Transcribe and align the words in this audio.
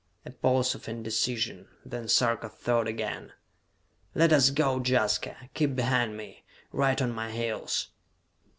A 0.25 0.31
pause 0.31 0.73
of 0.73 0.89
indecision, 0.89 1.67
then 1.85 2.07
Sarka 2.07 2.49
thought 2.49 2.87
again: 2.87 3.33
"Let 4.15 4.33
us 4.33 4.49
go, 4.49 4.79
Jaska! 4.83 5.51
Keep 5.53 5.75
behind 5.75 6.17
me, 6.17 6.43
right 6.71 6.99
on 6.99 7.11
my 7.11 7.29
heels!" 7.29 7.91